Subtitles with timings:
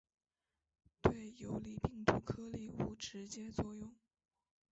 [0.99, 3.93] 对游离病毒颗粒无直接作用。